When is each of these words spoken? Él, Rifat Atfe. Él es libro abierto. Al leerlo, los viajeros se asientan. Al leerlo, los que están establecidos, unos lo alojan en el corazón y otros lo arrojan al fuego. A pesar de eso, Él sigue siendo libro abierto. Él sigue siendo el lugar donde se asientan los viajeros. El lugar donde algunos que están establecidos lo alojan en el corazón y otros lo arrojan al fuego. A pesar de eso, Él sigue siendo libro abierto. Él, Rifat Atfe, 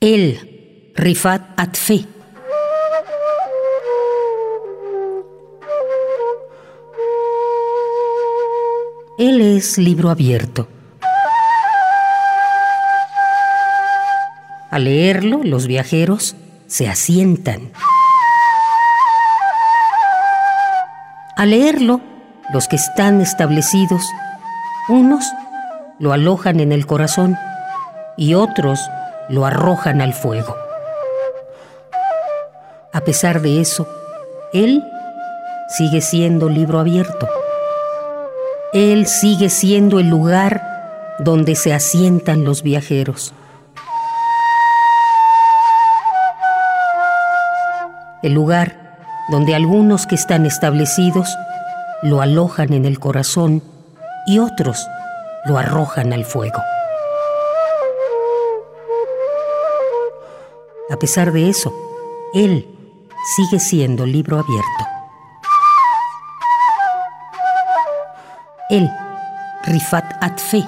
Él, 0.00 0.92
Rifat 0.94 1.58
Atfe. 1.58 2.06
Él 9.18 9.40
es 9.40 9.76
libro 9.76 10.10
abierto. 10.10 10.68
Al 14.70 14.84
leerlo, 14.84 15.40
los 15.42 15.66
viajeros 15.66 16.36
se 16.68 16.88
asientan. 16.88 17.72
Al 21.36 21.50
leerlo, 21.50 22.00
los 22.52 22.68
que 22.68 22.76
están 22.76 23.20
establecidos, 23.20 24.04
unos 24.88 25.24
lo 25.98 26.12
alojan 26.12 26.60
en 26.60 26.70
el 26.70 26.86
corazón 26.86 27.36
y 28.16 28.34
otros 28.34 28.78
lo 29.28 29.44
arrojan 29.46 30.00
al 30.00 30.14
fuego. 30.14 30.56
A 32.92 33.00
pesar 33.02 33.40
de 33.42 33.60
eso, 33.60 33.86
Él 34.52 34.84
sigue 35.68 36.00
siendo 36.00 36.48
libro 36.48 36.78
abierto. 36.78 37.28
Él 38.72 39.06
sigue 39.06 39.50
siendo 39.50 39.98
el 39.98 40.08
lugar 40.08 40.62
donde 41.18 41.54
se 41.54 41.74
asientan 41.74 42.44
los 42.44 42.62
viajeros. 42.62 43.34
El 48.22 48.32
lugar 48.32 48.96
donde 49.30 49.54
algunos 49.54 50.06
que 50.06 50.14
están 50.14 50.46
establecidos 50.46 51.28
lo 52.02 52.20
alojan 52.20 52.72
en 52.72 52.84
el 52.84 52.98
corazón 52.98 53.62
y 54.26 54.38
otros 54.38 54.88
lo 55.44 55.58
arrojan 55.58 56.12
al 56.12 56.24
fuego. 56.24 56.60
A 60.90 60.96
pesar 60.96 61.32
de 61.32 61.50
eso, 61.50 61.72
Él 62.32 62.66
sigue 63.36 63.60
siendo 63.60 64.06
libro 64.06 64.38
abierto. 64.38 64.84
Él, 68.70 68.90
Rifat 69.64 70.16
Atfe, 70.22 70.64